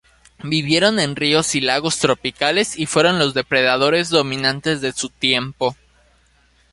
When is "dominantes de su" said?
4.09-5.09